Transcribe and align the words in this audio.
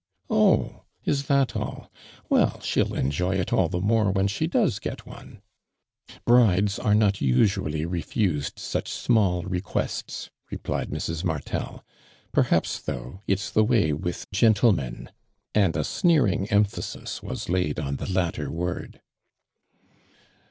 "Oh, 0.31 0.85
is 1.05 1.25
that 1.27 1.55
all? 1.55 1.91
Well, 2.27 2.59
she'll 2.61 2.95
enjoy 2.95 3.35
it 3.35 3.53
all 3.53 3.69
the 3.69 3.79
more 3.79 4.11
vrlxen 4.11 4.31
she 4.31 4.47
does 4.47 4.79
get 4.79 5.05
one."" 5.05 5.43
Brides 6.25 6.79
are 6.79 6.95
not 6.95 7.21
usually 7.21 7.85
refused 7.85 8.57
such 8.57 8.91
small 8.91 9.43
requests," 9.43 10.31
replied 10.49 10.89
Mrs. 10.89 11.23
Martel." 11.23 11.85
Per 12.33 12.41
haps, 12.49 12.81
though^ 12.81 13.21
it's 13.27 13.51
the 13.51 13.63
way 13.63 13.93
with 13.93 14.25
gentle 14.33 14.71
men," 14.71 15.11
and 15.53 15.77
a 15.77 15.83
sneering 15.83 16.47
emphasis 16.49 17.21
was 17.21 17.47
laid 17.47 17.77
on 17.79 17.97
the 17.97 18.11
latter 18.11 18.49
word. 18.49 19.01